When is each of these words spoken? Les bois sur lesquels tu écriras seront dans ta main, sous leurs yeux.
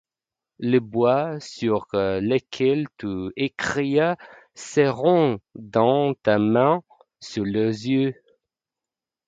Les 0.57 0.79
bois 0.79 1.39
sur 1.39 1.85
lesquels 1.93 2.87
tu 2.97 3.29
écriras 3.35 4.15
seront 4.55 5.37
dans 5.53 6.15
ta 6.15 6.39
main, 6.39 6.81
sous 7.19 7.45
leurs 7.45 7.67
yeux. 7.67 8.15